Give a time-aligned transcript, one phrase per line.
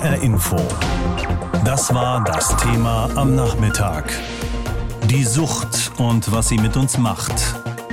[0.00, 0.56] HR Info.
[1.62, 4.10] Das war das Thema am Nachmittag.
[5.10, 7.34] Die Sucht und was sie mit uns macht.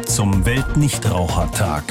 [0.06, 1.84] Zum Weltnichtrauchertag.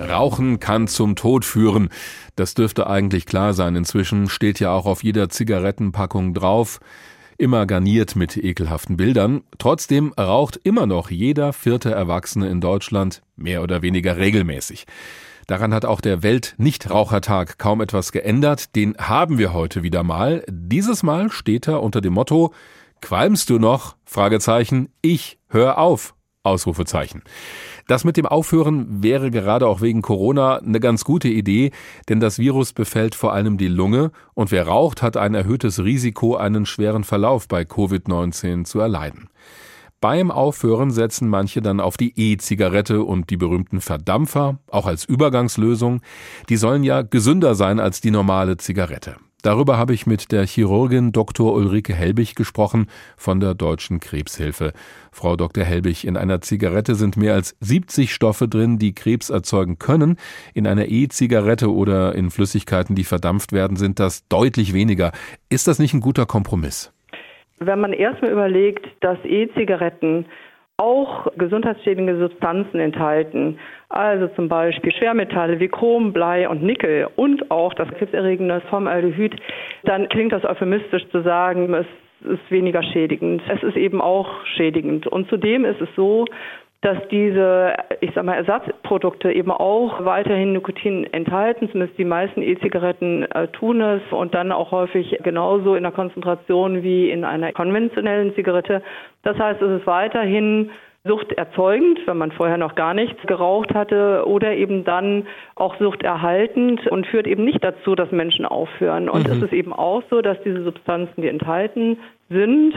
[0.00, 1.90] Rauchen kann zum Tod führen.
[2.34, 3.76] Das dürfte eigentlich klar sein.
[3.76, 6.80] Inzwischen steht ja auch auf jeder Zigarettenpackung drauf
[7.36, 9.42] immer garniert mit ekelhaften Bildern.
[9.58, 14.86] Trotzdem raucht immer noch jeder vierte Erwachsene in Deutschland mehr oder weniger regelmäßig.
[15.50, 18.76] Daran hat auch der Weltnichtrauchertag kaum etwas geändert.
[18.76, 20.44] Den haben wir heute wieder mal.
[20.48, 22.54] Dieses Mal steht er unter dem Motto
[23.00, 23.96] Qualmst du noch?
[24.04, 24.90] Fragezeichen.
[25.02, 26.14] Ich hör auf.
[26.44, 27.24] Ausrufezeichen.
[27.88, 31.72] Das mit dem Aufhören wäre gerade auch wegen Corona eine ganz gute Idee,
[32.08, 36.36] denn das Virus befällt vor allem die Lunge und wer raucht, hat ein erhöhtes Risiko,
[36.36, 39.28] einen schweren Verlauf bei Covid-19 zu erleiden.
[40.00, 46.00] Beim Aufhören setzen manche dann auf die E-Zigarette und die berühmten Verdampfer, auch als Übergangslösung.
[46.48, 49.16] Die sollen ja gesünder sein als die normale Zigarette.
[49.42, 51.52] Darüber habe ich mit der Chirurgin Dr.
[51.52, 52.86] Ulrike Helbig gesprochen
[53.18, 54.72] von der Deutschen Krebshilfe.
[55.12, 55.64] Frau Dr.
[55.64, 60.16] Helbig, in einer Zigarette sind mehr als 70 Stoffe drin, die Krebs erzeugen können.
[60.54, 65.12] In einer E-Zigarette oder in Flüssigkeiten, die verdampft werden, sind das deutlich weniger.
[65.50, 66.90] Ist das nicht ein guter Kompromiss?
[67.62, 70.24] Wenn man erstmal überlegt, dass E-Zigaretten
[70.78, 73.58] auch gesundheitsschädigende Substanzen enthalten,
[73.90, 79.36] also zum Beispiel Schwermetalle wie Chrom, Blei und Nickel und auch das krebserregende Formaldehyd,
[79.84, 81.86] dann klingt das euphemistisch zu sagen, es
[82.24, 83.42] ist weniger schädigend.
[83.48, 85.06] Es ist eben auch schädigend.
[85.06, 86.24] Und zudem ist es so,
[86.82, 93.24] dass diese, ich sag mal, Ersatzprodukte eben auch weiterhin Nikotin enthalten, zumindest die meisten E-Zigaretten
[93.32, 98.34] äh, tun es und dann auch häufig genauso in der Konzentration wie in einer konventionellen
[98.34, 98.82] Zigarette.
[99.22, 100.70] Das heißt, es ist weiterhin
[101.04, 107.06] suchterzeugend, wenn man vorher noch gar nichts geraucht hatte, oder eben dann auch suchterhaltend und
[107.06, 109.08] führt eben nicht dazu, dass Menschen aufhören.
[109.08, 109.34] Und mhm.
[109.34, 111.98] es ist eben auch so, dass diese Substanzen, die enthalten
[112.30, 112.74] sind,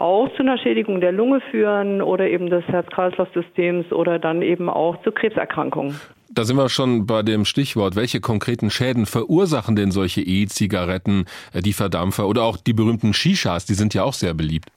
[0.00, 5.02] auch zu einer Schädigung der Lunge führen oder eben des Herz-Kreislauf-Systems oder dann eben auch
[5.02, 6.00] zu Krebserkrankungen.
[6.32, 7.96] Da sind wir schon bei dem Stichwort.
[7.96, 13.66] Welche konkreten Schäden verursachen denn solche E-Zigaretten, äh, die Verdampfer oder auch die berühmten Shishas?
[13.66, 14.70] Die sind ja auch sehr beliebt.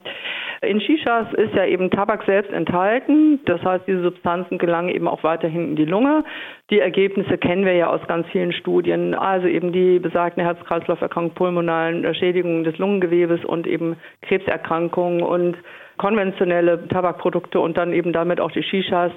[0.66, 3.40] In Shishas ist ja eben Tabak selbst enthalten.
[3.46, 6.24] Das heißt, diese Substanzen gelangen eben auch weiterhin in die Lunge.
[6.69, 9.13] Die Ergebnisse kennen wir ja aus ganz vielen Studien.
[9.13, 15.57] Also eben die besagten Herz-Kreislauf-Erkrankungen, pulmonalen Schädigungen des Lungengewebes und eben Krebserkrankungen und
[15.97, 19.12] konventionelle Tabakprodukte und dann eben damit auch die Shishas,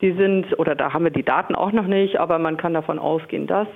[0.00, 2.98] die sind, oder da haben wir die Daten auch noch nicht, aber man kann davon
[2.98, 3.68] ausgehen, dass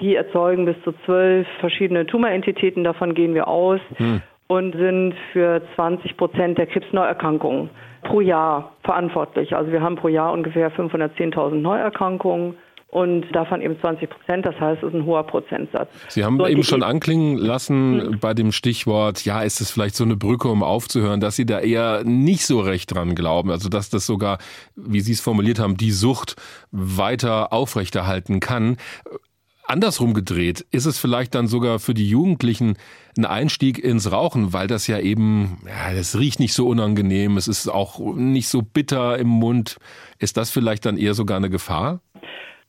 [0.00, 3.80] die erzeugen bis zu zwölf verschiedene Tumorentitäten, davon gehen wir aus.
[3.96, 7.70] Hm und sind für 20 Prozent der Krebsneuerkrankungen
[8.02, 9.54] pro Jahr verantwortlich.
[9.54, 12.54] Also wir haben pro Jahr ungefähr 510.000 Neuerkrankungen
[12.90, 14.46] und davon eben 20 Prozent.
[14.46, 15.90] Das heißt, es ist ein hoher Prozentsatz.
[16.08, 18.18] Sie haben so, eben schon anklingen lassen hm.
[18.18, 21.60] bei dem Stichwort, ja, ist es vielleicht so eine Brücke, um aufzuhören, dass Sie da
[21.60, 23.50] eher nicht so recht dran glauben.
[23.50, 24.38] Also, dass das sogar,
[24.74, 26.36] wie Sie es formuliert haben, die Sucht
[26.70, 28.78] weiter aufrechterhalten kann.
[29.68, 32.76] Andersrum gedreht, ist es vielleicht dann sogar für die Jugendlichen
[33.16, 37.48] ein Einstieg ins Rauchen, weil das ja eben, ja, das riecht nicht so unangenehm, es
[37.48, 39.78] ist auch nicht so bitter im Mund.
[40.18, 42.00] Ist das vielleicht dann eher sogar eine Gefahr?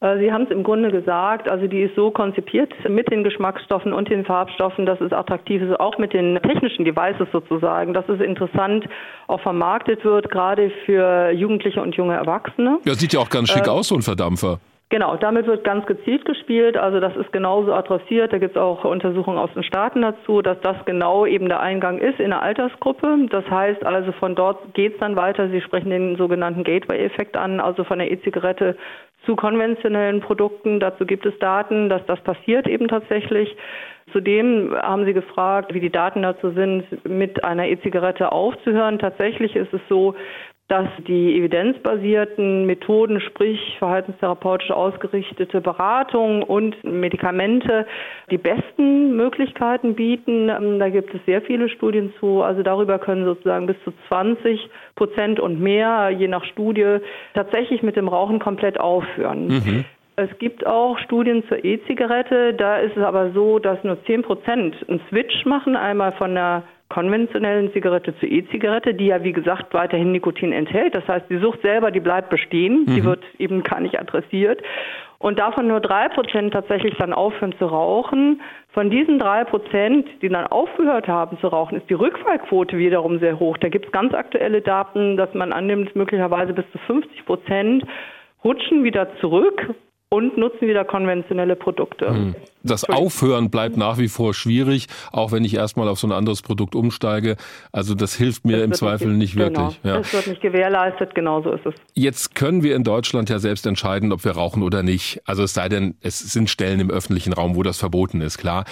[0.02, 3.94] Äh, Sie haben es im Grunde gesagt, also die ist so konzipiert mit den Geschmacksstoffen
[3.94, 8.20] und den Farbstoffen, dass es attraktiv ist, auch mit den technischen Devices sozusagen, dass es
[8.22, 8.86] interessant
[9.28, 12.80] auch vermarktet wird, gerade für Jugendliche und junge Erwachsene.
[12.86, 14.60] Ja, sieht ja auch ganz schick äh, aus, so ein Verdampfer.
[14.92, 16.76] Genau, damit wird ganz gezielt gespielt.
[16.76, 18.34] Also das ist genauso adressiert.
[18.34, 22.00] Da gibt es auch Untersuchungen aus den Staaten dazu, dass das genau eben der Eingang
[22.00, 23.28] ist in der Altersgruppe.
[23.30, 25.48] Das heißt also von dort geht es dann weiter.
[25.50, 28.78] Sie sprechen den sogenannten Gateway-Effekt an, also von der E-Zigarette
[29.28, 30.80] zu konventionellen Produkten.
[30.80, 33.56] Dazu gibt es Daten, dass das passiert eben tatsächlich.
[34.12, 38.98] Zudem haben Sie gefragt, wie die Daten dazu sind, mit einer E-Zigarette aufzuhören.
[38.98, 40.16] Tatsächlich ist es so,
[40.70, 47.88] dass die evidenzbasierten Methoden, sprich verhaltenstherapeutisch ausgerichtete Beratung und Medikamente
[48.30, 50.50] die besten Möglichkeiten bieten.
[50.50, 52.44] Ähm, da gibt es sehr viele Studien zu.
[52.44, 56.98] Also darüber können sozusagen bis zu 20 Prozent und mehr, je nach Studie,
[57.34, 59.48] tatsächlich mit dem Rauchen komplett aufhören.
[59.48, 59.86] Mhm.
[60.18, 62.54] Es gibt auch Studien zur E-Zigarette.
[62.54, 66.64] Da ist es aber so, dass nur 10 Prozent einen Switch machen, einmal von der
[66.90, 70.96] konventionellen Zigarette zur E-Zigarette, die ja wie gesagt weiterhin Nikotin enthält.
[70.96, 72.96] Das heißt, die Sucht selber, die bleibt bestehen, mhm.
[72.96, 74.62] die wird eben gar nicht adressiert.
[75.20, 78.42] Und davon nur drei Prozent tatsächlich dann aufhören zu rauchen.
[78.72, 83.38] Von diesen drei Prozent, die dann aufgehört haben zu rauchen, ist die Rückfallquote wiederum sehr
[83.38, 83.58] hoch.
[83.58, 87.84] Da gibt es ganz aktuelle Daten, dass man annimmt, möglicherweise bis zu 50 Prozent
[88.44, 89.76] rutschen wieder zurück
[90.10, 92.10] und nutzen wieder konventionelle Produkte.
[92.10, 92.36] Hm.
[92.64, 96.42] Das Aufhören bleibt nach wie vor schwierig, auch wenn ich erstmal auf so ein anderes
[96.42, 97.38] Produkt umsteige.
[97.72, 99.68] Also das hilft mir das im Zweifel nicht, nicht genau.
[99.68, 99.80] wirklich.
[99.84, 99.98] Ja.
[100.00, 101.74] Das wird nicht gewährleistet, genau so ist es.
[101.94, 105.22] Jetzt können wir in Deutschland ja selbst entscheiden, ob wir rauchen oder nicht.
[105.26, 108.66] Also es sei denn, es sind Stellen im öffentlichen Raum, wo das verboten ist, klar.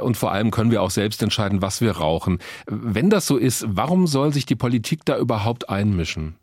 [0.00, 2.38] Und vor allem können wir auch selbst entscheiden, was wir rauchen.
[2.66, 6.36] Wenn das so ist, warum soll sich die Politik da überhaupt einmischen?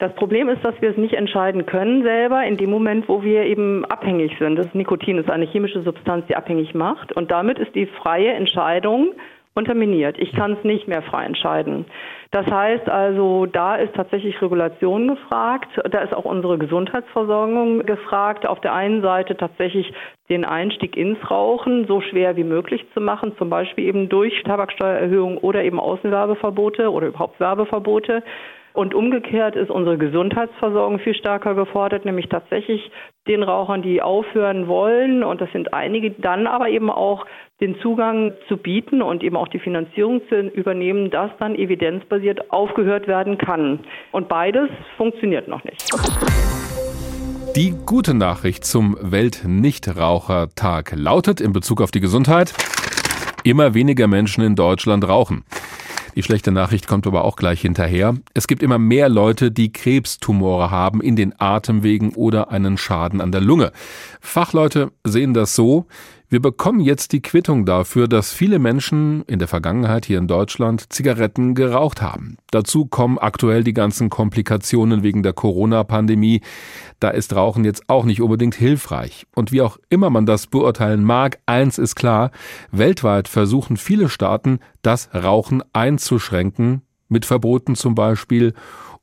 [0.00, 3.44] Das Problem ist, dass wir es nicht entscheiden können selber in dem Moment, wo wir
[3.44, 4.56] eben abhängig sind.
[4.56, 7.12] Das Nikotin ist eine chemische Substanz, die abhängig macht.
[7.12, 9.12] Und damit ist die freie Entscheidung
[9.52, 10.16] unterminiert.
[10.18, 11.84] Ich kann es nicht mehr frei entscheiden.
[12.30, 15.68] Das heißt also, da ist tatsächlich Regulation gefragt.
[15.90, 18.46] Da ist auch unsere Gesundheitsversorgung gefragt.
[18.46, 19.92] Auf der einen Seite tatsächlich
[20.30, 25.36] den Einstieg ins Rauchen so schwer wie möglich zu machen, zum Beispiel eben durch Tabaksteuererhöhung
[25.36, 28.22] oder eben Außenwerbeverbote oder überhaupt Werbeverbote.
[28.72, 32.90] Und umgekehrt ist unsere Gesundheitsversorgung viel stärker gefordert, nämlich tatsächlich
[33.26, 37.26] den Rauchern, die aufhören wollen, und das sind einige, dann aber eben auch
[37.60, 43.06] den Zugang zu bieten und eben auch die Finanzierung zu übernehmen, dass dann evidenzbasiert aufgehört
[43.06, 43.80] werden kann.
[44.12, 45.90] Und beides funktioniert noch nicht.
[47.56, 52.54] Die gute Nachricht zum Weltnichtrauchertag lautet in Bezug auf die Gesundheit,
[53.42, 55.44] immer weniger Menschen in Deutschland rauchen.
[56.16, 58.14] Die schlechte Nachricht kommt aber auch gleich hinterher.
[58.34, 63.32] Es gibt immer mehr Leute, die Krebstumore haben in den Atemwegen oder einen Schaden an
[63.32, 63.72] der Lunge.
[64.20, 65.86] Fachleute sehen das so,
[66.30, 70.92] wir bekommen jetzt die Quittung dafür, dass viele Menschen in der Vergangenheit hier in Deutschland
[70.92, 72.36] Zigaretten geraucht haben.
[72.52, 76.40] Dazu kommen aktuell die ganzen Komplikationen wegen der Corona-Pandemie.
[77.00, 79.26] Da ist Rauchen jetzt auch nicht unbedingt hilfreich.
[79.34, 82.30] Und wie auch immer man das beurteilen mag, eins ist klar,
[82.70, 88.54] weltweit versuchen viele Staaten, das Rauchen einzuschränken, mit Verboten zum Beispiel,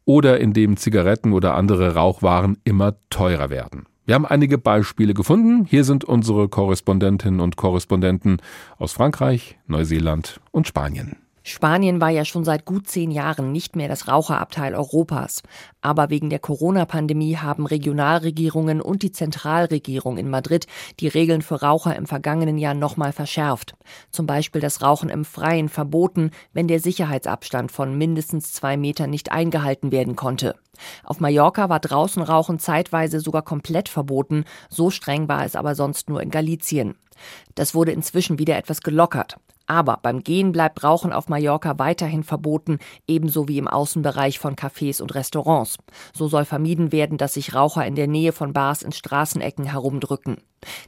[0.06, 3.85] oder indem Zigaretten oder andere Rauchwaren immer teurer werden.
[4.07, 5.65] Wir haben einige Beispiele gefunden.
[5.65, 8.42] Hier sind unsere Korrespondentinnen und Korrespondenten
[8.77, 11.18] aus Frankreich, Neuseeland und Spanien.
[11.49, 15.44] Spanien war ja schon seit gut zehn Jahren nicht mehr das Raucherabteil Europas.
[15.79, 20.67] Aber wegen der Corona-Pandemie haben Regionalregierungen und die Zentralregierung in Madrid
[20.99, 23.77] die Regeln für Raucher im vergangenen Jahr nochmal verschärft.
[24.11, 29.31] Zum Beispiel das Rauchen im Freien verboten, wenn der Sicherheitsabstand von mindestens zwei Metern nicht
[29.31, 30.53] eingehalten werden konnte.
[31.05, 36.09] Auf Mallorca war draußen Rauchen zeitweise sogar komplett verboten, so streng war es aber sonst
[36.09, 36.95] nur in Galizien.
[37.55, 39.38] Das wurde inzwischen wieder etwas gelockert.
[39.67, 45.01] Aber beim Gehen bleibt Rauchen auf Mallorca weiterhin verboten, ebenso wie im Außenbereich von Cafés
[45.01, 45.77] und Restaurants.
[46.13, 50.37] So soll vermieden werden, dass sich Raucher in der Nähe von Bars in Straßenecken herumdrücken.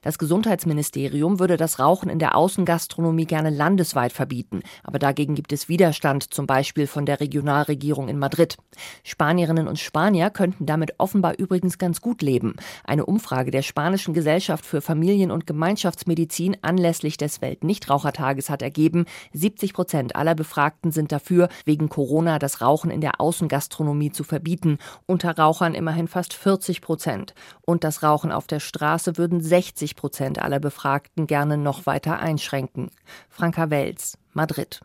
[0.01, 5.69] Das Gesundheitsministerium würde das Rauchen in der Außengastronomie gerne landesweit verbieten, aber dagegen gibt es
[5.69, 8.57] Widerstand, zum Beispiel von der Regionalregierung in Madrid.
[9.03, 12.55] Spanierinnen und Spanier könnten damit offenbar übrigens ganz gut leben.
[12.83, 19.73] Eine Umfrage der Spanischen Gesellschaft für Familien- und Gemeinschaftsmedizin anlässlich des Weltnichtrauchertages hat ergeben, 70
[19.73, 24.77] Prozent aller Befragten sind dafür, wegen Corona das Rauchen in der Außengastronomie zu verbieten.
[25.05, 27.33] Unter Rauchern immerhin fast 40 Prozent.
[27.61, 29.58] Und das Rauchen auf der Straße würden 60
[29.95, 32.91] Prozent aller Befragten gerne noch weiter einschränken.
[33.29, 34.79] Franka Wels, Madrid.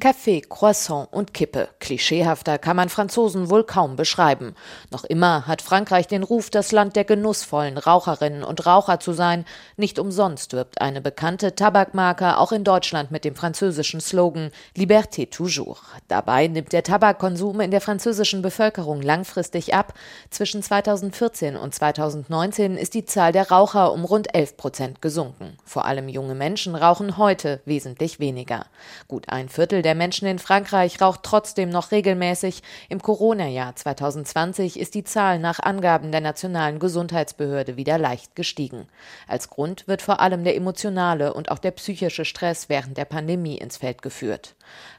[0.00, 1.70] Kaffee, Croissant und Kippe.
[1.80, 4.54] Klischeehafter kann man Franzosen wohl kaum beschreiben.
[4.92, 9.44] Noch immer hat Frankreich den Ruf, das Land der genussvollen Raucherinnen und Raucher zu sein.
[9.76, 15.82] Nicht umsonst wirbt eine bekannte Tabakmarke auch in Deutschland mit dem französischen Slogan Liberté toujours.
[16.06, 19.94] Dabei nimmt der Tabakkonsum in der französischen Bevölkerung langfristig ab.
[20.30, 25.56] Zwischen 2014 und 2019 ist die Zahl der Raucher um rund 11 Prozent gesunken.
[25.64, 28.66] Vor allem junge Menschen rauchen heute wesentlich weniger.
[29.08, 32.62] Gut ein Viertel der Menschen in Frankreich raucht trotzdem noch regelmäßig.
[32.88, 38.88] Im Corona-Jahr 2020 ist die Zahl nach Angaben der Nationalen Gesundheitsbehörde wieder leicht gestiegen.
[39.26, 43.58] Als Grund wird vor allem der emotionale und auch der psychische Stress während der Pandemie
[43.58, 44.54] ins Feld geführt.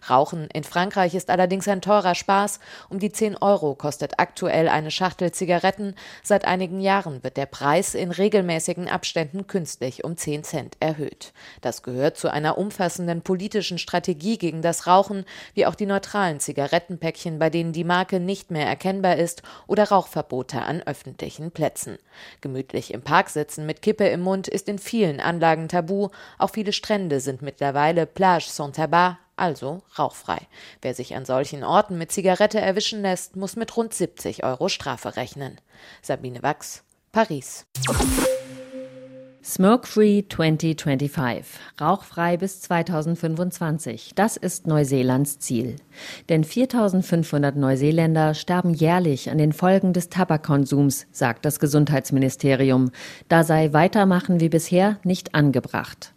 [0.09, 2.59] Rauchen in Frankreich ist allerdings ein teurer Spaß.
[2.89, 5.95] Um die 10 Euro kostet aktuell eine Schachtel Zigaretten.
[6.23, 11.33] Seit einigen Jahren wird der Preis in regelmäßigen Abständen künstlich um 10 Cent erhöht.
[11.61, 17.39] Das gehört zu einer umfassenden politischen Strategie gegen das Rauchen, wie auch die neutralen Zigarettenpäckchen,
[17.39, 21.97] bei denen die Marke nicht mehr erkennbar ist, oder Rauchverbote an öffentlichen Plätzen.
[22.41, 26.09] Gemütlich im Park sitzen mit Kippe im Mund ist in vielen Anlagen tabu.
[26.37, 30.39] Auch viele Strände sind mittlerweile Plage sans tabac, also rauchfrei.
[30.81, 35.15] Wer sich an solchen Orten mit Zigarette erwischen lässt, muss mit rund 70 Euro Strafe
[35.15, 35.59] rechnen.
[36.01, 37.65] Sabine Wachs, Paris.
[39.41, 41.45] Smoke Free 2025.
[41.79, 44.11] Rauchfrei bis 2025.
[44.13, 45.77] Das ist Neuseelands Ziel.
[46.27, 52.91] Denn 4500 Neuseeländer sterben jährlich an den Folgen des Tabakkonsums, sagt das Gesundheitsministerium.
[53.29, 56.13] Da sei Weitermachen wie bisher nicht angebracht.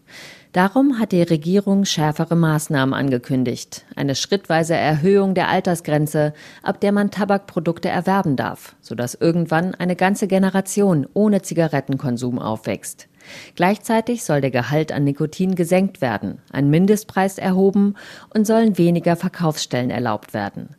[0.52, 3.86] Darum hat die Regierung schärfere Maßnahmen angekündigt.
[3.96, 10.26] Eine schrittweise Erhöhung der Altersgrenze, ab der man Tabakprodukte erwerben darf, sodass irgendwann eine ganze
[10.26, 13.08] Generation ohne Zigarettenkonsum aufwächst.
[13.56, 17.94] Gleichzeitig soll der Gehalt an Nikotin gesenkt werden, ein Mindestpreis erhoben
[18.34, 20.76] und sollen weniger Verkaufsstellen erlaubt werden.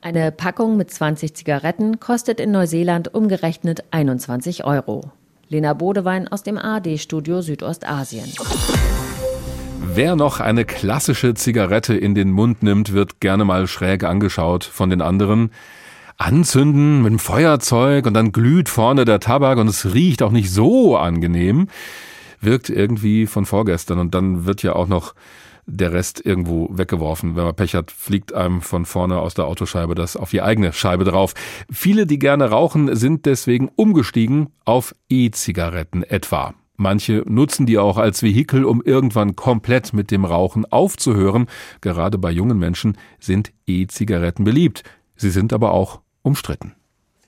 [0.00, 5.10] Eine Packung mit 20 Zigaretten kostet in Neuseeland umgerechnet 21 Euro.
[5.48, 8.32] Lena Bodewein aus dem AD-Studio Südostasien.
[9.82, 14.90] Wer noch eine klassische Zigarette in den Mund nimmt, wird gerne mal schräg angeschaut von
[14.90, 15.50] den anderen.
[16.18, 20.50] Anzünden mit dem Feuerzeug und dann glüht vorne der Tabak und es riecht auch nicht
[20.50, 21.68] so angenehm,
[22.42, 25.14] wirkt irgendwie von vorgestern und dann wird ja auch noch
[25.64, 27.36] der Rest irgendwo weggeworfen.
[27.36, 30.72] Wenn man Pech hat, fliegt einem von vorne aus der Autoscheibe das auf die eigene
[30.72, 31.32] Scheibe drauf.
[31.70, 36.54] Viele, die gerne rauchen, sind deswegen umgestiegen auf E-Zigaretten etwa.
[36.80, 41.46] Manche nutzen die auch als Vehikel, um irgendwann komplett mit dem Rauchen aufzuhören.
[41.82, 44.82] Gerade bei jungen Menschen sind E-Zigaretten beliebt.
[45.14, 46.74] Sie sind aber auch umstritten.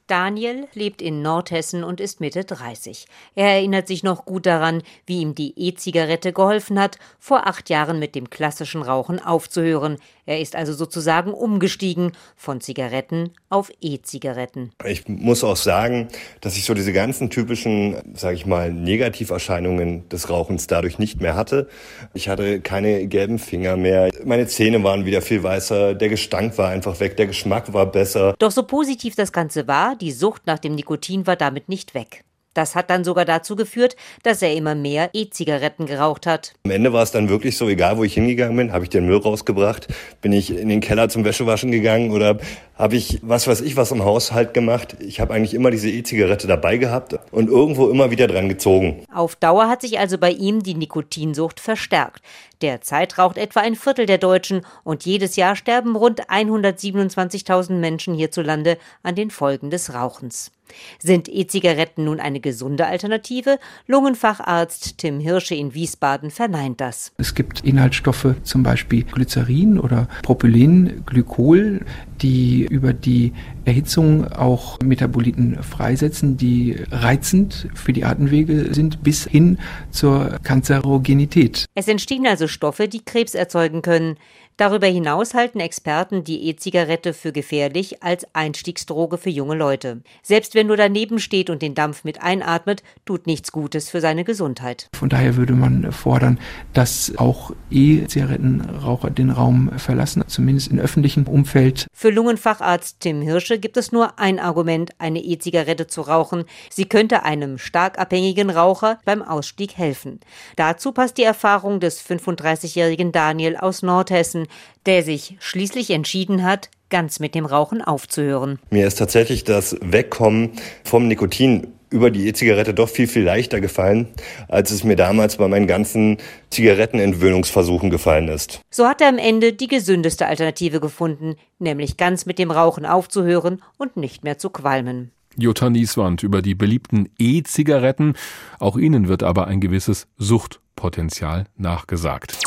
[0.06, 3.06] Daniel lebt in Nordhessen und ist Mitte 30.
[3.34, 7.98] Er erinnert sich noch gut daran, wie ihm die E-Zigarette geholfen hat, vor acht Jahren
[7.98, 9.98] mit dem klassischen Rauchen aufzuhören.
[10.24, 14.70] Er ist also sozusagen umgestiegen von Zigaretten auf E-Zigaretten.
[14.84, 16.08] Ich muss auch sagen,
[16.40, 21.34] dass ich so diese ganzen typischen, sage ich mal, Negativerscheinungen des Rauchens dadurch nicht mehr
[21.34, 21.68] hatte.
[22.14, 24.10] Ich hatte keine gelben Finger mehr.
[24.24, 25.94] Meine Zähne waren wieder viel weißer.
[25.94, 27.16] Der Gestank war einfach weg.
[27.16, 28.34] Der Geschmack war besser.
[28.38, 32.24] Doch so positiv das Ganze war, die Sucht nach dem Nikotin war damit nicht weg.
[32.54, 36.52] Das hat dann sogar dazu geführt, dass er immer mehr E-Zigaretten geraucht hat.
[36.64, 39.06] Am Ende war es dann wirklich so, egal wo ich hingegangen bin, habe ich den
[39.06, 39.88] Müll rausgebracht,
[40.20, 42.38] bin ich in den Keller zum Wäschewaschen gegangen oder
[42.76, 44.96] habe ich was weiß ich was im Haushalt gemacht.
[45.00, 49.04] Ich habe eigentlich immer diese E-Zigarette dabei gehabt und irgendwo immer wieder dran gezogen.
[49.14, 52.22] Auf Dauer hat sich also bei ihm die Nikotinsucht verstärkt.
[52.60, 58.78] Derzeit raucht etwa ein Viertel der Deutschen und jedes Jahr sterben rund 127.000 Menschen hierzulande
[59.02, 60.50] an den Folgen des Rauchens.
[60.98, 63.58] Sind E-Zigaretten nun eine gesunde Alternative?
[63.86, 67.12] Lungenfacharzt Tim Hirsche in Wiesbaden verneint das.
[67.18, 71.80] Es gibt Inhaltsstoffe, zum Beispiel Glycerin oder Propylenglykol,
[72.20, 73.32] die über die
[73.64, 79.58] Erhitzung auch Metaboliten freisetzen, die reizend für die Atemwege sind, bis hin
[79.90, 81.66] zur Kanzerogenität.
[81.74, 84.16] Es entstehen also Stoffe, die Krebs erzeugen können.
[84.56, 90.02] Darüber hinaus halten Experten die E-Zigarette für gefährlich als Einstiegsdroge für junge Leute.
[90.22, 94.24] Selbst wer nur daneben steht und den Dampf mit einatmet, tut nichts Gutes für seine
[94.24, 94.88] Gesundheit.
[94.94, 96.38] Von daher würde man fordern,
[96.74, 101.86] dass auch E-Zigarettenraucher den Raum verlassen, zumindest im öffentlichen Umfeld.
[101.92, 106.44] Für Lungenfacharzt Tim Hirsche gibt es nur ein Argument, eine E-Zigarette zu rauchen.
[106.70, 110.20] Sie könnte einem stark abhängigen Raucher beim Ausstieg helfen.
[110.56, 114.41] Dazu passt die Erfahrung des 35-jährigen Daniel aus Nordhessen,
[114.86, 118.58] der sich schließlich entschieden hat, ganz mit dem Rauchen aufzuhören.
[118.70, 120.50] Mir ist tatsächlich das Wegkommen
[120.84, 124.08] vom Nikotin über die E-Zigarette doch viel, viel leichter gefallen,
[124.48, 126.18] als es mir damals bei meinen ganzen
[126.50, 128.60] Zigarettenentwöhnungsversuchen gefallen ist.
[128.70, 133.62] So hat er am Ende die gesündeste Alternative gefunden, nämlich ganz mit dem Rauchen aufzuhören
[133.78, 135.12] und nicht mehr zu qualmen.
[135.36, 138.14] Jutta Nieswand über die beliebten E-Zigaretten.
[138.58, 142.38] Auch ihnen wird aber ein gewisses Suchtpotenzial nachgesagt.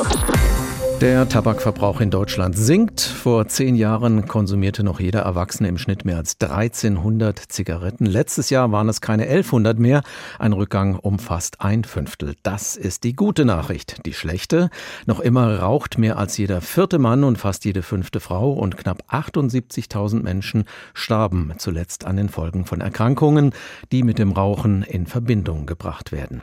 [1.02, 3.02] Der Tabakverbrauch in Deutschland sinkt.
[3.02, 8.06] Vor zehn Jahren konsumierte noch jeder Erwachsene im Schnitt mehr als 1300 Zigaretten.
[8.06, 10.04] Letztes Jahr waren es keine 1100 mehr.
[10.40, 12.36] Ein Rückgang um fast ein Fünftel.
[12.44, 14.06] Das ist die gute Nachricht.
[14.06, 14.70] Die schlechte?
[15.06, 19.04] Noch immer raucht mehr als jeder vierte Mann und fast jede fünfte Frau und knapp
[19.12, 23.52] 78.000 Menschen starben zuletzt an den Folgen von Erkrankungen,
[23.92, 26.42] die mit dem Rauchen in Verbindung gebracht werden.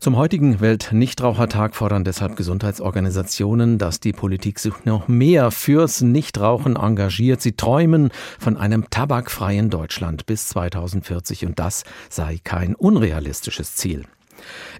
[0.00, 7.40] Zum heutigen Weltnichtrauchertag fordern deshalb Gesundheitsorganisationen, dass die Politik sich noch mehr fürs Nichtrauchen engagiert.
[7.40, 14.04] Sie träumen von einem tabakfreien Deutschland bis 2040 und das sei kein unrealistisches Ziel.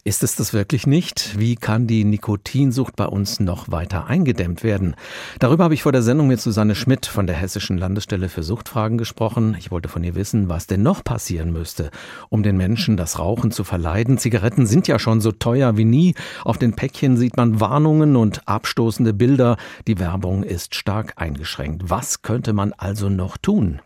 [0.05, 1.39] Ist es das wirklich nicht?
[1.39, 4.97] Wie kann die Nikotinsucht bei uns noch weiter eingedämmt werden?
[5.39, 8.99] Darüber habe ich vor der Sendung mit Susanne Schmidt von der Hessischen Landesstelle für Suchtfragen
[8.99, 9.57] gesprochen.
[9.59, 11.91] Ich wollte von ihr wissen, was denn noch passieren müsste,
[12.29, 14.19] um den Menschen das Rauchen zu verleiden.
[14.19, 16.15] Zigaretten sind ja schon so teuer wie nie.
[16.45, 19.57] Auf den Päckchen sieht man Warnungen und abstoßende Bilder.
[19.87, 21.89] Die Werbung ist stark eingeschränkt.
[21.89, 23.81] Was könnte man also noch tun?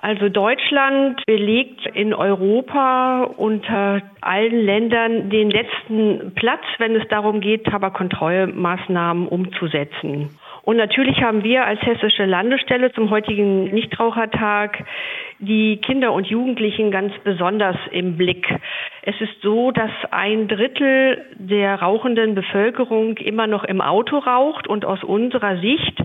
[0.00, 7.64] Also Deutschland belegt in Europa unter allen Ländern den letzten Platz, wenn es darum geht,
[7.64, 10.38] Tabakkontrollmaßnahmen umzusetzen.
[10.62, 14.84] Und natürlich haben wir als hessische Landesstelle zum heutigen Nichtrauchertag
[15.38, 18.46] die Kinder und Jugendlichen ganz besonders im Blick.
[19.02, 24.84] Es ist so, dass ein Drittel der rauchenden Bevölkerung immer noch im Auto raucht und
[24.84, 26.02] aus unserer Sicht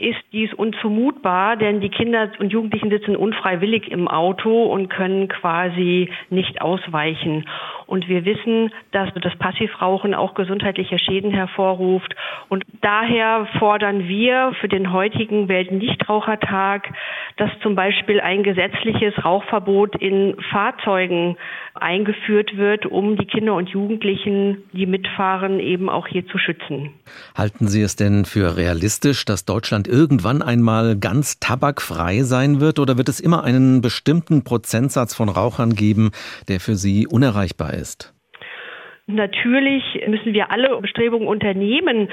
[0.00, 6.10] ist dies unzumutbar, denn die Kinder und Jugendlichen sitzen unfreiwillig im Auto und können quasi
[6.30, 7.46] nicht ausweichen.
[7.86, 12.14] Und wir wissen, dass das Passivrauchen auch gesundheitliche Schäden hervorruft.
[12.48, 16.88] Und daher fordern wir für den heutigen Weltnichtrauchertag,
[17.36, 21.36] dass zum Beispiel ein gesetzliches Rauchverbot in Fahrzeugen
[21.74, 26.90] eingeführt wird, um die Kinder und Jugendlichen, die mitfahren, eben auch hier zu schützen.
[27.36, 32.96] Halten Sie es denn für realistisch, dass Deutschland irgendwann einmal ganz tabakfrei sein wird oder
[32.96, 36.12] wird es immer einen bestimmten Prozentsatz von Rauchern geben,
[36.48, 38.14] der für Sie unerreichbar ist?
[39.14, 42.08] Natürlich müssen wir alle Bestrebungen unternehmen,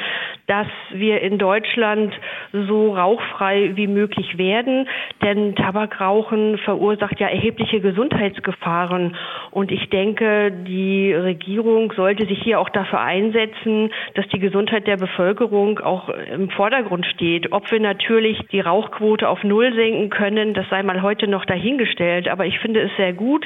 [0.48, 2.14] dass wir in Deutschland
[2.52, 4.88] so rauchfrei wie möglich werden,
[5.22, 9.16] denn Tabakrauchen verursacht ja erhebliche Gesundheitsgefahren.
[9.52, 14.98] Und ich denke, die Regierung sollte sich hier auch dafür einsetzen, dass die Gesundheit der
[14.98, 17.52] Bevölkerung auch im Vordergrund steht.
[17.52, 22.28] Ob wir natürlich die Rauchquote auf Null senken können, das sei mal heute noch dahingestellt,
[22.28, 23.46] aber ich finde es sehr gut,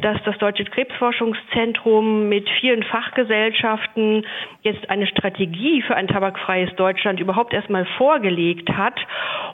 [0.00, 4.26] dass das Deutsche Krebsforschungszentrum mit vielen Fachgesellschaften
[4.62, 8.98] jetzt eine Strategie für ein tabakfreies Deutschland überhaupt erstmal vorgelegt hat,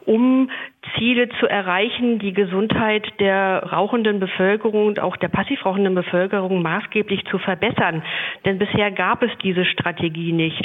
[0.07, 0.51] um
[0.97, 7.39] Ziele zu erreichen, die Gesundheit der rauchenden Bevölkerung und auch der passivrauchenden Bevölkerung maßgeblich zu
[7.39, 8.03] verbessern.
[8.45, 10.63] Denn bisher gab es diese Strategie nicht.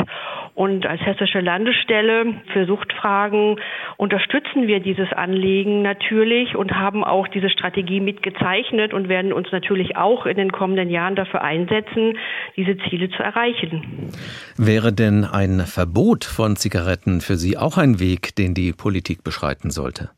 [0.55, 3.59] Und als hessische Landesstelle für Suchtfragen
[3.97, 9.95] unterstützen wir dieses Anliegen natürlich und haben auch diese Strategie mitgezeichnet und werden uns natürlich
[9.95, 12.17] auch in den kommenden Jahren dafür einsetzen,
[12.55, 14.11] diese Ziele zu erreichen.
[14.57, 19.71] Wäre denn ein Verbot von Zigaretten für Sie auch ein Weg, den die Politik beschreiten
[19.71, 20.08] sollte?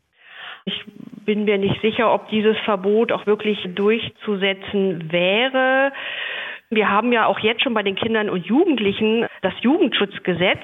[0.64, 0.84] Ich
[1.24, 5.92] bin mir nicht sicher, ob dieses Verbot auch wirklich durchzusetzen wäre.
[6.72, 10.62] Wir haben ja auch jetzt schon bei den Kindern und Jugendlichen das Jugendschutzgesetz,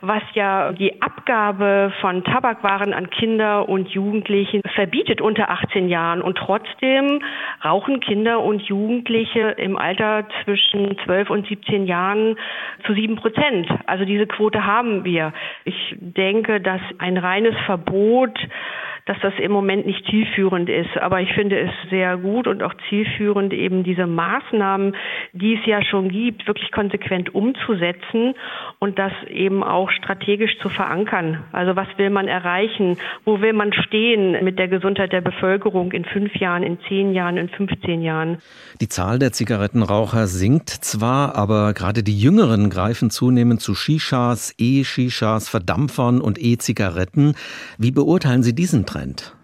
[0.00, 6.22] was ja die Abgabe von Tabakwaren an Kinder und Jugendliche verbietet unter 18 Jahren.
[6.22, 7.20] Und trotzdem
[7.64, 12.36] rauchen Kinder und Jugendliche im Alter zwischen 12 und 17 Jahren
[12.86, 13.68] zu 7 Prozent.
[13.86, 15.32] Also diese Quote haben wir.
[15.64, 18.38] Ich denke, dass ein reines Verbot
[19.08, 20.98] dass das im Moment nicht zielführend ist.
[20.98, 24.94] Aber ich finde es sehr gut und auch zielführend, eben diese Maßnahmen,
[25.32, 28.34] die es ja schon gibt, wirklich konsequent umzusetzen
[28.78, 31.42] und das eben auch strategisch zu verankern.
[31.52, 32.98] Also was will man erreichen?
[33.24, 37.38] Wo will man stehen mit der Gesundheit der Bevölkerung in fünf Jahren, in zehn Jahren,
[37.38, 38.38] in 15 Jahren?
[38.82, 45.48] Die Zahl der Zigarettenraucher sinkt zwar, aber gerade die Jüngeren greifen zunehmend zu Shishas, E-Shishas,
[45.48, 47.34] Verdampfern und E-Zigaretten.
[47.78, 48.97] Wie beurteilen Sie diesen Trend?
[48.98, 49.34] Trend?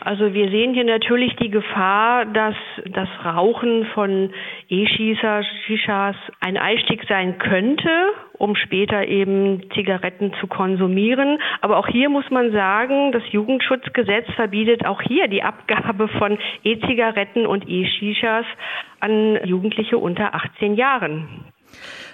[0.00, 2.54] Also wir sehen hier natürlich die Gefahr, dass
[2.92, 4.32] das Rauchen von
[4.68, 7.90] E-Shishas ein Einstieg sein könnte,
[8.34, 11.38] um später eben Zigaretten zu konsumieren.
[11.62, 17.46] Aber auch hier muss man sagen, das Jugendschutzgesetz verbietet auch hier die Abgabe von E-Zigaretten
[17.46, 18.44] und E-Shishas
[19.00, 21.44] an Jugendliche unter 18 Jahren.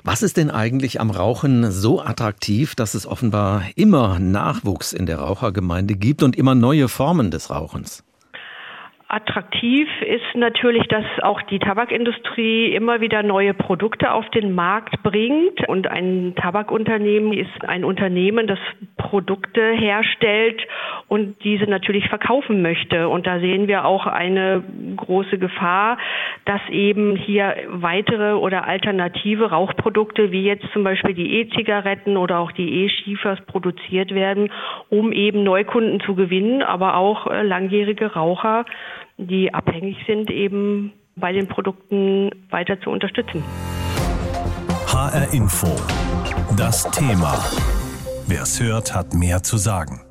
[0.07, 5.21] Was ist denn eigentlich am Rauchen so attraktiv, dass es offenbar immer Nachwuchs in der
[5.21, 8.04] Rauchergemeinde gibt und immer neue Formen des Rauchens?
[9.07, 15.69] Attraktiv ist natürlich, dass auch die Tabakindustrie immer wieder neue Produkte auf den Markt bringt.
[15.69, 18.59] Und ein Tabakunternehmen ist ein Unternehmen, das
[18.97, 20.61] Produkte herstellt
[21.09, 23.09] und diese natürlich verkaufen möchte.
[23.09, 24.65] Und da sehen wir auch eine
[24.97, 25.99] große Gefahr,
[26.47, 32.53] dass eben hier weitere oder alternative Rauchprodukte wie jetzt zum Beispiel die E-Zigaretten oder auch
[32.53, 34.51] die E-Schiefers produziert werden,
[34.89, 38.65] um eben Neukunden zu gewinnen, aber auch äh, langjährige Raucher
[39.17, 43.43] die abhängig sind, eben bei den Produkten weiter zu unterstützen.
[44.87, 45.69] HR Info.
[46.57, 47.39] Das Thema.
[48.27, 50.04] Wer es hört, hat mehr zu sagen.